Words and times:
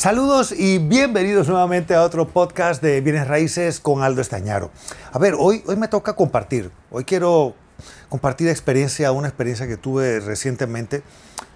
Saludos 0.00 0.50
y 0.52 0.78
bienvenidos 0.78 1.46
nuevamente 1.46 1.94
a 1.94 2.02
otro 2.04 2.26
podcast 2.26 2.82
de 2.82 3.02
Bienes 3.02 3.28
Raíces 3.28 3.80
con 3.80 4.02
Aldo 4.02 4.22
Estañaro. 4.22 4.70
A 5.12 5.18
ver, 5.18 5.34
hoy, 5.38 5.62
hoy 5.66 5.76
me 5.76 5.88
toca 5.88 6.14
compartir. 6.14 6.70
Hoy 6.90 7.04
quiero 7.04 7.54
compartir 8.08 8.48
experiencia, 8.48 9.12
una 9.12 9.28
experiencia 9.28 9.66
que 9.66 9.76
tuve 9.76 10.20
recientemente. 10.20 11.02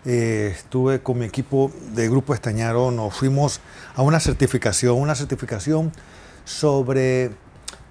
Eh, 0.04 0.52
estuve 0.54 1.00
con 1.00 1.20
mi 1.20 1.24
equipo 1.24 1.72
de 1.94 2.06
Grupo 2.10 2.34
Estañaro, 2.34 2.90
nos 2.90 3.16
fuimos 3.16 3.62
a 3.94 4.02
una 4.02 4.20
certificación, 4.20 5.00
una 5.00 5.14
certificación 5.14 5.90
sobre 6.44 7.30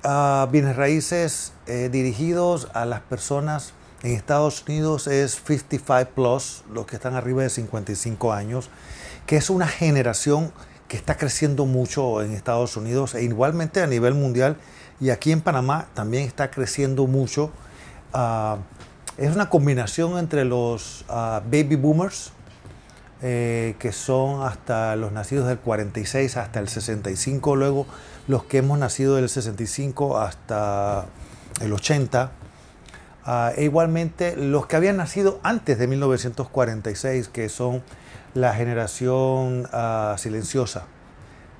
uh, 0.06 0.46
bienes 0.52 0.76
raíces 0.76 1.54
eh, 1.66 1.90
dirigidos 1.92 2.70
a 2.76 2.86
las 2.86 3.02
personas 3.02 3.74
en 4.04 4.12
Estados 4.12 4.64
Unidos 4.68 5.08
es 5.08 5.42
55 5.46 6.12
plus, 6.14 6.64
los 6.72 6.86
que 6.86 6.98
están 6.98 7.16
arriba 7.16 7.42
de 7.42 7.50
55 7.50 8.34
años, 8.34 8.70
que 9.26 9.38
es 9.38 9.50
una 9.50 9.68
generación 9.68 10.52
que 10.88 10.98
está 10.98 11.18
creciendo 11.18 11.66
mucho 11.66 12.22
en 12.22 12.34
Estados 12.34 12.78
Unidos 12.78 13.16
e 13.16 13.24
igualmente 13.24 13.82
a 13.82 13.88
nivel 13.88 14.14
mundial 14.14 14.58
y 15.00 15.10
aquí 15.10 15.32
en 15.32 15.42
Panamá 15.42 15.88
también 15.94 16.26
está 16.26 16.52
creciendo 16.52 17.08
mucho. 17.08 17.52
Uh, 18.14 18.58
es 19.18 19.36
una 19.36 19.50
combinación 19.50 20.18
entre 20.18 20.46
los 20.46 21.06
uh, 21.10 21.42
baby 21.46 21.76
boomers, 21.76 22.32
eh, 23.22 23.76
que 23.80 23.92
son 23.92 24.44
hasta 24.44 24.96
los 24.96 25.12
nacidos 25.12 25.48
del 25.48 25.58
46 25.60 26.38
hasta 26.38 26.60
el 26.60 26.68
65, 26.68 27.56
luego 27.56 27.86
los 28.28 28.44
que 28.44 28.58
hemos 28.58 28.78
nacido 28.78 29.16
del 29.16 29.30
65 29.30 30.20
hasta 30.20 31.06
el 31.62 31.74
80, 31.74 32.32
Uh, 33.26 33.52
e 33.56 33.64
igualmente 33.64 34.36
los 34.36 34.68
que 34.68 34.76
habían 34.76 34.98
nacido 34.98 35.40
antes 35.44 35.78
de 35.78 35.88
1946, 35.88 37.30
que 37.30 37.48
son 37.48 37.82
la 38.34 38.54
generación 38.54 39.66
uh, 39.74 40.18
silenciosa, 40.18 40.86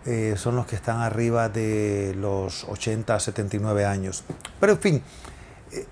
eh, 0.06 0.34
son 0.36 0.58
los 0.58 0.66
que 0.66 0.76
están 0.76 1.00
arriba 1.00 1.48
de 1.48 2.14
los 2.18 2.66
80 2.66 3.18
79 3.18 3.86
años. 3.86 4.26
Pero 4.60 4.74
en 4.74 4.80
fin, 4.80 5.04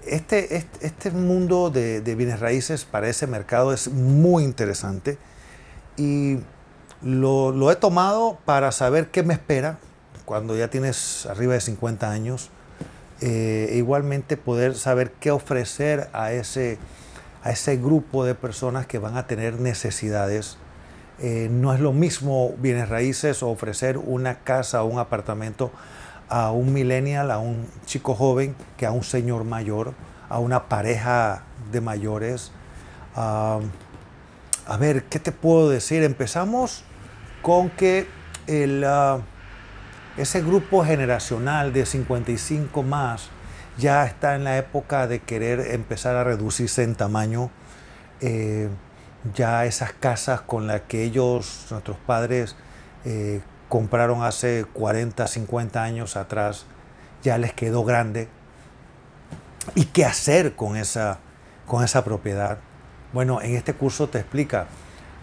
este, 0.06 0.58
este, 0.58 0.86
este 0.86 1.12
mundo 1.12 1.70
de, 1.70 2.02
de, 2.02 2.16
bienes 2.16 2.42
raíces 2.42 2.84
para 2.84 3.08
ese 3.08 3.26
mercado 3.26 3.72
es 3.72 3.88
muy 3.88 4.44
interesante 4.44 5.18
y 5.96 6.40
lo, 7.02 7.54
lo 7.54 7.72
he 7.72 7.76
tomado 7.78 8.38
para 8.44 8.74
saber 8.74 9.10
qué 9.10 9.24
me 9.24 9.34
espera 9.34 9.80
cuando 10.26 10.58
ya 10.58 10.70
tienes 10.70 11.26
arriba 11.26 11.54
de 11.54 11.62
50 11.62 12.12
años 12.12 12.50
eh, 13.22 13.74
igualmente 13.76 14.36
poder 14.36 14.76
saber 14.76 15.12
qué 15.20 15.32
ofrecer 15.32 16.10
a 16.12 16.32
ese, 16.32 16.80
a 17.44 17.52
ese 17.52 17.78
grupo 17.78 18.26
de 18.26 18.36
personas 18.36 18.88
que 18.88 18.98
van 18.98 19.16
a 19.16 19.28
tener 19.28 19.60
necesidades. 19.60 20.58
Eh, 21.20 21.48
no 21.52 21.74
es 21.74 21.80
lo 21.80 21.94
mismo 21.94 22.56
bienes 22.58 22.90
raíces 22.90 23.44
o 23.44 23.50
ofrecer 23.50 24.00
una 24.00 24.40
casa 24.40 24.84
o 24.84 24.88
un 24.88 24.98
apartamento 24.98 25.72
a 26.30 26.52
un 26.52 26.74
millennial, 26.74 27.30
a 27.30 27.38
un 27.38 27.68
chico 27.86 28.16
joven, 28.16 28.56
que 28.78 28.88
a 28.88 28.92
un 28.92 29.04
señor 29.04 29.44
mayor, 29.44 29.94
a 30.28 30.40
una 30.40 30.68
pareja 30.68 31.44
de 31.72 31.82
mayores. 31.82 32.52
a 33.16 33.60
ver, 34.80 35.04
¿qué 35.04 35.20
te 35.20 35.32
puedo 35.32 35.70
decir? 35.70 36.02
Empezamos 36.04 36.84
con 37.42 37.70
que 37.70 38.08
el, 38.48 38.84
uh, 38.84 39.22
ese 40.18 40.42
grupo 40.42 40.84
generacional 40.84 41.74
de 41.74 41.86
55 41.86 42.84
más 42.84 43.30
ya 43.78 44.06
está 44.06 44.36
en 44.36 44.44
la 44.44 44.58
época 44.58 45.08
de 45.08 45.20
querer 45.20 45.72
empezar 45.74 46.16
a 46.16 46.24
reducirse 46.24 46.84
en 46.84 46.96
tamaño. 46.96 47.50
Eh, 48.20 48.70
ya 49.34 49.66
esas 49.66 49.94
casas 49.94 50.42
con 50.42 50.68
las 50.68 50.82
que 50.82 51.04
ellos, 51.04 51.68
nuestros 51.72 51.98
padres, 51.98 52.56
eh, 53.06 53.42
compraron 53.70 54.24
hace 54.24 54.66
40, 54.74 55.26
50 55.28 55.82
años 55.82 56.18
atrás, 56.18 56.66
ya 57.24 57.38
les 57.38 57.54
quedó 57.54 57.84
grande. 57.84 58.28
¿Y 59.76 59.86
qué 59.86 60.06
hacer 60.06 60.56
con 60.56 60.76
esa, 60.76 61.20
con 61.66 61.84
esa 61.84 62.04
propiedad? 62.04 62.58
Bueno, 63.14 63.42
en 63.42 63.56
este 63.56 63.74
curso 63.74 64.10
te 64.10 64.20
explica 64.20 64.68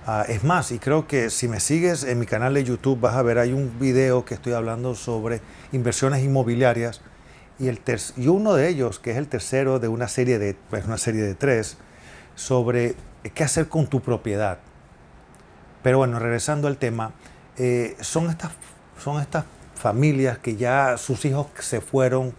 Uh, 0.09 0.23
es 0.27 0.43
más, 0.43 0.73
y 0.73 0.79
creo 0.79 1.07
que 1.07 1.29
si 1.29 1.49
me 1.49 1.61
sigues 1.61 2.03
en 2.03 2.19
mi 2.19 2.25
canal 2.25 2.55
de 2.55 2.65
YouTube 2.65 2.99
vas 2.99 3.15
a 3.15 3.21
ver, 3.21 3.39
hay 3.39 3.53
un 3.53 3.79
video 3.79 4.25
que 4.25 4.33
estoy 4.33 4.55
hablando 4.55 4.95
sobre 4.95 5.43
inversiones 5.71 6.25
inmobiliarias 6.25 7.03
y, 7.59 7.69
el 7.69 7.79
y 8.17 8.29
uno 8.29 8.55
de 8.55 8.69
ellos, 8.69 9.01
que 9.01 9.11
es 9.11 9.19
el 9.19 9.29
tercero 9.29 9.79
de 9.81 9.89
una 9.89 10.09
serie 10.09 10.39
de, 10.39 10.57
pues 10.71 10.87
una 10.87 10.97
serie 10.97 11.21
de 11.21 11.35
tres, 11.35 11.77
sobre 12.37 12.95
qué 13.35 13.45
hacer 13.45 13.69
con 13.69 13.87
tu 13.87 14.01
propiedad. 14.01 14.61
Pero 15.83 15.99
bueno, 15.99 16.19
regresando 16.19 16.69
al 16.69 16.79
tema, 16.79 17.13
eh, 17.59 17.95
son, 18.01 18.31
estas, 18.31 18.53
son 18.99 19.21
estas 19.21 19.45
familias 19.75 20.39
que 20.39 20.57
ya 20.57 20.97
sus 20.97 21.23
hijos 21.27 21.49
se 21.59 21.83
fueron, 21.83 22.33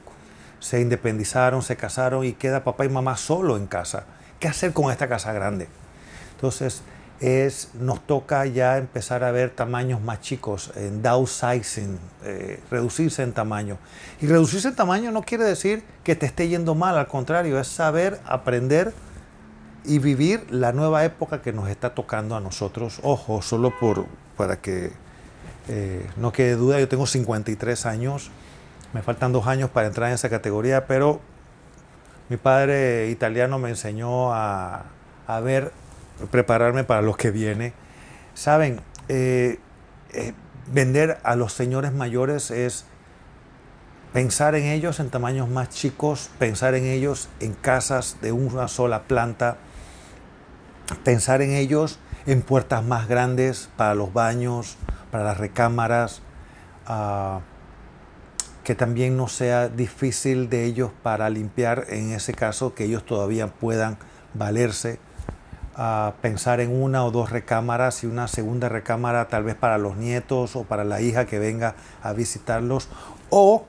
se 0.59 0.81
independizaron, 0.81 1.61
se 1.61 1.75
casaron 1.75 2.25
y 2.25 2.33
queda 2.33 2.63
papá 2.63 2.85
y 2.85 2.89
mamá 2.89 3.15
solo 3.15 3.57
en 3.57 3.67
casa. 3.67 4.05
¿Qué 4.39 4.47
hacer 4.47 4.73
con 4.73 4.91
esta 4.91 5.07
casa 5.07 5.33
grande? 5.33 5.67
Entonces, 6.31 6.81
es, 7.19 7.69
nos 7.73 8.05
toca 8.05 8.45
ya 8.45 8.77
empezar 8.77 9.23
a 9.23 9.31
ver 9.31 9.49
tamaños 9.49 10.01
más 10.01 10.21
chicos, 10.21 10.71
en 10.75 11.01
downsizing, 11.01 11.99
eh, 12.23 12.61
reducirse 12.71 13.23
en 13.23 13.33
tamaño. 13.33 13.77
Y 14.21 14.27
reducirse 14.27 14.69
en 14.69 14.75
tamaño 14.75 15.11
no 15.11 15.23
quiere 15.23 15.43
decir 15.43 15.83
que 16.03 16.15
te 16.15 16.25
esté 16.25 16.47
yendo 16.47 16.75
mal, 16.75 16.97
al 16.97 17.07
contrario, 17.07 17.59
es 17.59 17.67
saber, 17.67 18.19
aprender 18.25 18.93
y 19.83 19.99
vivir 19.99 20.45
la 20.49 20.71
nueva 20.71 21.03
época 21.03 21.41
que 21.41 21.51
nos 21.51 21.69
está 21.69 21.93
tocando 21.93 22.35
a 22.35 22.39
nosotros. 22.39 22.99
Ojo, 23.03 23.41
solo 23.41 23.73
por, 23.77 24.05
para 24.37 24.61
que 24.61 24.91
eh, 25.67 26.05
no 26.15 26.31
quede 26.31 26.55
duda, 26.55 26.79
yo 26.79 26.87
tengo 26.87 27.05
53 27.05 27.85
años, 27.85 28.31
me 28.93 29.01
faltan 29.01 29.33
dos 29.33 29.45
años 29.45 29.69
para 29.69 29.87
entrar 29.87 30.09
en 30.09 30.15
esa 30.15 30.29
categoría, 30.29 30.87
pero 30.87 31.19
mi 32.29 32.37
padre 32.37 33.09
italiano 33.09 33.59
me 33.59 33.69
enseñó 33.69 34.33
a, 34.33 34.85
a 35.27 35.39
ver 35.41 35.71
prepararme 36.31 36.83
para 36.83 37.01
lo 37.01 37.15
que 37.15 37.31
viene. 37.31 37.73
Saben, 38.33 38.81
eh, 39.07 39.59
eh, 40.13 40.33
vender 40.71 41.19
a 41.23 41.35
los 41.35 41.53
señores 41.53 41.93
mayores 41.93 42.51
es 42.51 42.85
pensar 44.13 44.55
en 44.55 44.65
ellos 44.65 44.99
en 44.99 45.09
tamaños 45.09 45.49
más 45.49 45.69
chicos, 45.69 46.29
pensar 46.39 46.75
en 46.75 46.85
ellos 46.85 47.29
en 47.39 47.53
casas 47.53 48.17
de 48.21 48.31
una 48.31 48.67
sola 48.67 49.03
planta, 49.03 49.57
pensar 51.03 51.41
en 51.41 51.51
ellos 51.51 51.99
en 52.25 52.41
puertas 52.41 52.83
más 52.83 53.07
grandes 53.07 53.69
para 53.77 53.95
los 53.95 54.13
baños, 54.13 54.77
para 55.11 55.23
las 55.23 55.37
recámaras, 55.37 56.21
uh, 56.87 57.39
que 58.63 58.75
también 58.75 59.17
no 59.17 59.27
sea 59.27 59.67
difícil 59.67 60.49
de 60.49 60.65
ellos 60.65 60.91
para 61.01 61.29
limpiar, 61.29 61.85
en 61.89 62.11
ese 62.11 62.33
caso 62.33 62.75
que 62.75 62.85
ellos 62.85 63.05
todavía 63.05 63.47
puedan 63.47 63.97
valerse 64.33 64.99
a 65.81 66.15
pensar 66.21 66.59
en 66.59 66.75
una 66.75 67.05
o 67.05 67.11
dos 67.11 67.29
recámaras 67.29 68.03
y 68.03 68.07
una 68.07 68.27
segunda 68.27 68.67
recámara 68.67 69.29
tal 69.29 69.45
vez 69.45 69.55
para 69.55 69.77
los 69.77 69.95
nietos 69.95 70.57
o 70.57 70.65
para 70.65 70.83
la 70.83 70.99
hija 70.99 71.25
que 71.25 71.39
venga 71.39 71.75
a 72.03 72.11
visitarlos 72.11 72.89
o 73.29 73.65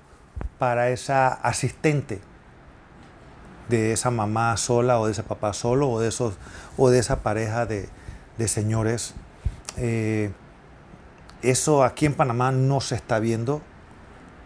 para 0.58 0.90
esa 0.90 1.28
asistente 1.28 2.20
de 3.68 3.92
esa 3.92 4.10
mamá 4.10 4.56
sola 4.56 4.98
o 4.98 5.06
de 5.06 5.12
ese 5.12 5.22
papá 5.22 5.52
solo 5.52 5.88
o 5.88 6.00
de, 6.00 6.08
esos, 6.08 6.34
o 6.76 6.90
de 6.90 6.98
esa 6.98 7.20
pareja 7.20 7.64
de, 7.64 7.88
de 8.38 8.48
señores. 8.48 9.14
Eh, 9.76 10.32
eso 11.42 11.84
aquí 11.84 12.06
en 12.06 12.14
Panamá 12.14 12.50
no 12.50 12.80
se 12.80 12.96
está 12.96 13.20
viendo, 13.20 13.62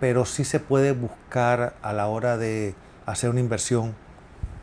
pero 0.00 0.26
sí 0.26 0.44
se 0.44 0.60
puede 0.60 0.92
buscar 0.92 1.76
a 1.80 1.94
la 1.94 2.08
hora 2.08 2.36
de 2.36 2.74
hacer 3.06 3.30
una 3.30 3.40
inversión, 3.40 3.94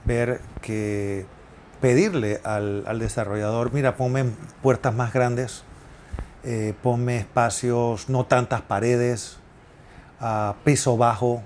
ver 0.06 0.40
que 0.62 1.26
pedirle 1.81 2.40
al, 2.44 2.84
al, 2.86 3.00
desarrollador, 3.00 3.74
mira, 3.74 3.97
ponme 3.97 4.25
puertas 4.62 4.94
más 4.94 5.12
grandes, 5.12 5.64
eh, 6.44 6.74
ponme 6.81 7.18
espacios, 7.18 8.08
no 8.08 8.26
tantas 8.26 8.61
paredes, 8.61 9.38
uh, 10.22 10.53
piso 10.64 10.96
bajo, 10.96 11.41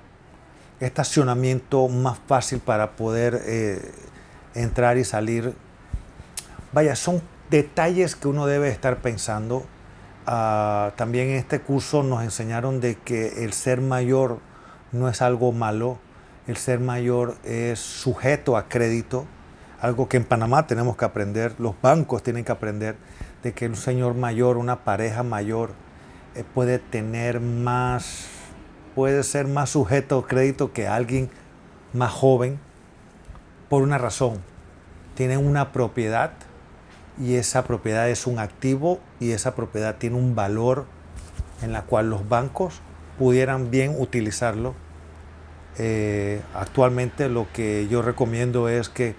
estacionamiento 0.81 1.87
más 1.87 2.19
fácil 2.27 2.59
para 2.59 2.91
poder 2.91 3.41
eh, 3.45 3.91
entrar 4.53 4.97
y 4.97 5.05
salir. 5.05 5.53
Vaya, 6.73 6.97
son 6.97 7.21
detalles 7.49 8.15
que 8.15 8.27
uno 8.27 8.45
debe 8.45 8.69
estar 8.69 8.97
pensando. 8.97 9.65
Uh, 10.27 10.91
también 10.97 11.29
en 11.29 11.35
este 11.35 11.61
curso 11.61 12.03
nos 12.03 12.23
enseñaron 12.23 12.81
de 12.81 12.95
que 12.95 13.45
el 13.45 13.53
ser 13.53 13.79
mayor 13.79 14.39
no 14.91 15.07
es 15.07 15.21
algo 15.21 15.53
malo, 15.53 15.97
el 16.47 16.57
ser 16.57 16.79
mayor 16.79 17.37
es 17.43 17.79
sujeto 17.79 18.57
a 18.57 18.67
crédito 18.67 19.27
algo 19.79 20.07
que 20.07 20.17
en 20.17 20.23
Panamá 20.23 20.67
tenemos 20.67 20.97
que 20.97 21.05
aprender, 21.05 21.55
los 21.59 21.75
bancos 21.81 22.23
tienen 22.23 22.43
que 22.43 22.51
aprender 22.51 22.95
de 23.43 23.53
que 23.53 23.67
un 23.67 23.75
señor 23.75 24.15
mayor, 24.15 24.57
una 24.57 24.83
pareja 24.83 25.23
mayor, 25.23 25.71
eh, 26.35 26.43
puede 26.53 26.79
tener 26.79 27.39
más, 27.39 28.27
puede 28.95 29.23
ser 29.23 29.47
más 29.47 29.69
sujeto 29.69 30.19
a 30.19 30.27
crédito 30.27 30.73
que 30.73 30.87
alguien 30.87 31.29
más 31.93 32.11
joven 32.11 32.59
por 33.69 33.83
una 33.83 33.97
razón. 33.97 34.41
Tienen 35.15 35.45
una 35.45 35.71
propiedad 35.71 36.31
y 37.19 37.35
esa 37.35 37.63
propiedad 37.63 38.09
es 38.09 38.27
un 38.27 38.39
activo 38.39 38.99
y 39.19 39.31
esa 39.31 39.55
propiedad 39.55 39.95
tiene 39.95 40.17
un 40.17 40.35
valor 40.35 40.85
en 41.61 41.71
la 41.71 41.83
cual 41.83 42.09
los 42.09 42.27
bancos 42.27 42.81
pudieran 43.17 43.71
bien 43.71 43.95
utilizarlo. 43.97 44.73
Eh, 45.77 46.41
actualmente 46.53 47.29
lo 47.29 47.47
que 47.53 47.87
yo 47.89 48.01
recomiendo 48.01 48.69
es 48.69 48.89
que 48.89 49.15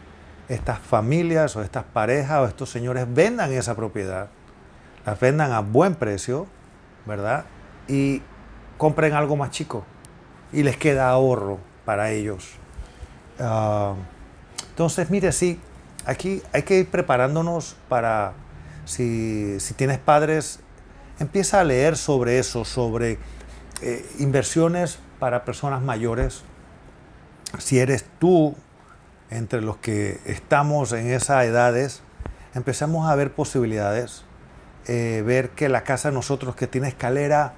estas 0.49 0.79
familias 0.79 1.57
o 1.57 1.63
estas 1.63 1.85
parejas 1.85 2.39
o 2.39 2.47
estos 2.47 2.71
señores 2.71 3.07
vendan 3.13 3.53
esa 3.53 3.75
propiedad, 3.75 4.29
las 5.05 5.19
vendan 5.19 5.53
a 5.53 5.61
buen 5.61 5.95
precio, 5.95 6.47
¿verdad? 7.05 7.45
Y 7.89 8.23
compren 8.79 9.15
algo 9.15 9.37
más 9.37 9.51
chico 9.51 9.85
y 10.53 10.63
les 10.63 10.77
queda 10.77 11.09
ahorro 11.09 11.59
para 11.85 12.11
ellos. 12.11 12.53
Ah, 13.39 13.95
entonces, 14.71 15.11
mire, 15.11 15.33
sí, 15.33 15.61
aquí 16.05 16.43
hay 16.53 16.63
que 16.63 16.81
ir 16.81 16.91
preparándonos 16.91 17.77
para, 17.89 18.35
si, 18.85 19.59
tienes 19.77 19.99
padres, 19.99 20.61
empieza 21.19 21.61
a 21.61 21.65
leer 21.65 21.97
sobre 21.97 22.39
eso, 22.39 22.65
sobre 22.65 23.19
eh, 23.83 24.07
inversiones 24.19 24.99
para 25.19 25.45
personas 25.45 25.83
mayores. 25.83 26.43
Si 27.59 27.79
eres 27.79 28.05
tú 28.19 28.55
entre 29.31 29.61
los 29.61 29.77
que 29.79 30.21
estamos 30.25 30.93
en 30.93 31.11
esas 31.11 31.45
edades, 31.45 32.03
empezamos 32.55 33.11
a 33.11 33.15
ver 33.15 33.33
posibilidades, 33.33 34.25
eh, 34.87 35.23
ver 35.27 35.51
que 35.51 35.69
la 35.69 35.83
casa 35.83 36.11
de 36.11 36.15
nosotros 36.15 36.55
que 36.55 36.67
tiene 36.67 36.89
escalera, 36.89 37.55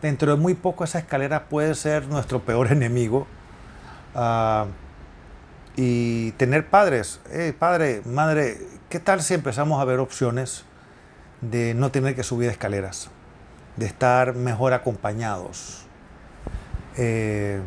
dentro 0.00 0.34
de 0.34 0.40
muy 0.40 0.54
poco 0.54 0.84
esa 0.84 0.98
escalera 0.98 1.44
puede 1.44 1.74
ser 1.74 2.06
nuestro 2.08 2.40
peor 2.40 2.72
enemigo. 2.72 3.26
Ah, 4.14 4.66
y 5.74 6.32
tener 6.32 6.68
padres, 6.68 7.20
padre, 7.58 8.02
madre, 8.04 8.58
¿qué 8.90 9.00
tal 9.00 9.22
si 9.22 9.32
empezamos 9.32 9.80
a 9.80 9.86
ver 9.86 10.00
opciones 10.00 10.64
de 11.40 11.72
no 11.72 11.90
tener 11.90 12.14
que 12.14 12.22
subir 12.22 12.50
escaleras, 12.50 13.08
de 13.76 13.86
estar 13.86 14.34
mejor 14.34 14.74
acompañados? 14.74 15.86
Eh, 16.96 17.60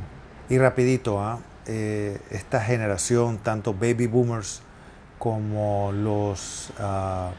y 0.50 0.58
rapidito, 0.58 1.22
¿ah? 1.22 1.40
Eh, 1.40 1.55
esta 1.66 2.62
generación, 2.62 3.38
tanto 3.40 3.74
baby 3.74 4.08
boomers 4.08 4.62
como 5.18 5.92
los, 5.92 6.72
ah, 6.80 7.32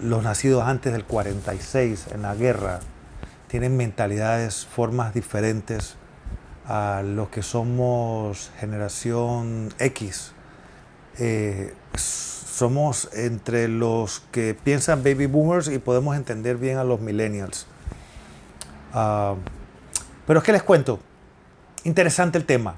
los 0.00 0.22
nacidos 0.22 0.64
antes 0.64 0.92
del 0.92 1.04
46 1.04 2.06
en 2.12 2.22
la 2.22 2.34
guerra, 2.34 2.80
tienen 3.48 3.76
mentalidades, 3.76 4.66
formas 4.66 5.14
diferentes 5.14 5.96
a 6.66 7.02
los 7.04 7.28
que 7.28 7.42
somos 7.42 8.50
generación 8.58 9.72
X. 9.78 10.32
Eh, 11.18 11.74
somos 11.96 13.10
entre 13.12 13.68
los 13.68 14.22
que 14.32 14.54
piensan 14.54 15.02
baby 15.02 15.26
boomers 15.26 15.68
y 15.68 15.78
podemos 15.78 16.16
entender 16.16 16.56
bien 16.56 16.78
a 16.78 16.84
los 16.84 17.00
millennials. 17.00 17.66
Ah, 18.92 19.34
pero 20.26 20.40
es 20.40 20.44
que 20.44 20.52
les 20.52 20.62
cuento, 20.62 20.98
interesante 21.86 22.36
el 22.36 22.44
tema. 22.44 22.76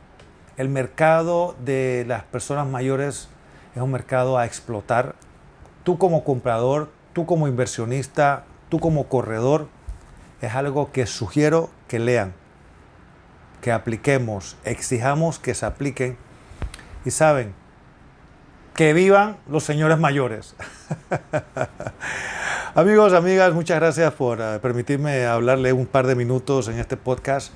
El 0.56 0.68
mercado 0.68 1.56
de 1.64 2.04
las 2.06 2.24
personas 2.24 2.66
mayores 2.66 3.28
es 3.74 3.82
un 3.82 3.90
mercado 3.90 4.38
a 4.38 4.44
explotar. 4.44 5.14
Tú 5.84 5.98
como 5.98 6.24
comprador, 6.24 6.90
tú 7.12 7.26
como 7.26 7.48
inversionista, 7.48 8.44
tú 8.68 8.78
como 8.80 9.08
corredor, 9.08 9.68
es 10.42 10.54
algo 10.54 10.92
que 10.92 11.06
sugiero 11.06 11.70
que 11.88 11.98
lean 11.98 12.34
que 13.60 13.72
apliquemos, 13.72 14.56
exijamos 14.64 15.38
que 15.38 15.54
se 15.54 15.66
apliquen 15.66 16.16
y 17.04 17.10
saben, 17.10 17.54
que 18.74 18.92
vivan 18.92 19.36
los 19.48 19.64
señores 19.64 19.98
mayores. 19.98 20.54
Amigos, 22.74 23.12
amigas, 23.12 23.52
muchas 23.52 23.80
gracias 23.80 24.12
por 24.14 24.40
eh, 24.40 24.58
permitirme 24.62 25.26
hablarle 25.26 25.72
un 25.72 25.86
par 25.86 26.06
de 26.06 26.14
minutos 26.14 26.68
en 26.68 26.78
este 26.78 26.96
podcast 26.96 27.52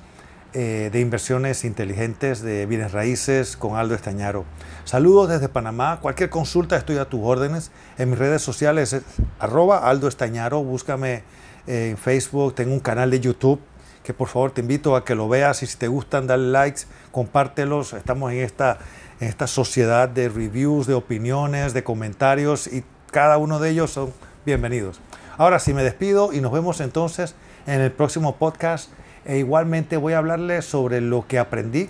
eh, 0.53 0.89
de 0.91 0.99
inversiones 0.99 1.65
inteligentes 1.65 2.41
de 2.41 2.65
bienes 2.65 2.91
raíces 2.91 3.57
con 3.57 3.75
Aldo 3.75 3.95
Estañaro. 3.95 4.45
Saludos 4.85 5.29
desde 5.29 5.49
Panamá. 5.49 5.99
Cualquier 5.99 6.29
consulta 6.29 6.77
estoy 6.77 6.97
a 6.97 7.05
tus 7.05 7.21
órdenes. 7.23 7.71
En 7.97 8.11
mis 8.11 8.19
redes 8.19 8.41
sociales 8.41 8.93
es 8.93 9.03
arroba 9.39 9.89
Aldo 9.89 10.07
Estañaro. 10.07 10.63
Búscame 10.63 11.23
en 11.65 11.97
Facebook. 11.97 12.53
Tengo 12.53 12.73
un 12.73 12.79
canal 12.79 13.09
de 13.09 13.19
YouTube 13.19 13.59
que 14.03 14.13
por 14.13 14.27
favor 14.27 14.51
te 14.51 14.61
invito 14.61 14.95
a 14.95 15.03
que 15.05 15.15
lo 15.15 15.27
veas 15.27 15.63
y 15.63 15.65
si 15.65 15.77
te 15.77 15.87
gustan, 15.87 16.27
dale 16.27 16.51
likes, 16.51 16.81
compártelos. 17.11 17.93
Estamos 17.93 18.31
en 18.31 18.39
esta, 18.39 18.77
en 19.19 19.29
esta 19.29 19.47
sociedad 19.47 20.09
de 20.09 20.29
reviews, 20.29 20.85
de 20.85 20.93
opiniones, 20.93 21.73
de 21.73 21.83
comentarios 21.83 22.67
y 22.67 22.83
cada 23.11 23.37
uno 23.37 23.59
de 23.59 23.71
ellos 23.71 23.91
son 23.91 24.13
bienvenidos. 24.45 24.99
Ahora 25.37 25.57
sí, 25.57 25.73
me 25.73 25.83
despido 25.83 26.31
y 26.31 26.41
nos 26.41 26.51
vemos 26.51 26.79
entonces 26.79 27.33
en 27.65 27.81
el 27.81 27.91
próximo 27.91 28.35
podcast. 28.35 28.91
E 29.25 29.37
igualmente 29.37 29.97
voy 29.97 30.13
a 30.13 30.17
hablarles 30.17 30.65
sobre 30.65 31.01
lo 31.01 31.27
que 31.27 31.39
aprendí 31.39 31.89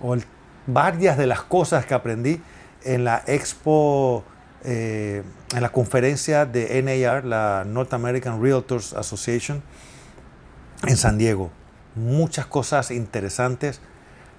o 0.00 0.16
varias 0.66 1.16
de 1.16 1.26
las 1.26 1.40
cosas 1.42 1.86
que 1.86 1.94
aprendí 1.94 2.40
en 2.84 3.04
la 3.04 3.22
expo, 3.26 4.22
eh, 4.64 5.22
en 5.54 5.62
la 5.62 5.70
conferencia 5.70 6.46
de 6.46 6.82
NAR, 6.82 7.24
la 7.24 7.64
North 7.66 7.92
American 7.94 8.42
Realtors 8.42 8.92
Association 8.92 9.62
en 10.86 10.96
San 10.96 11.18
Diego. 11.18 11.50
Muchas 11.94 12.46
cosas 12.46 12.90
interesantes 12.90 13.80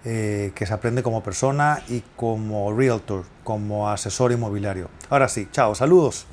eh, 0.05 0.53
que 0.55 0.65
se 0.65 0.73
aprende 0.73 1.03
como 1.03 1.21
persona 1.23 1.83
y 1.89 2.03
como 2.15 2.73
realtor, 2.73 3.25
como 3.43 3.89
asesor 3.89 4.31
inmobiliario. 4.31 4.89
Ahora 5.09 5.27
sí, 5.27 5.49
chao, 5.51 5.75
saludos. 5.75 6.25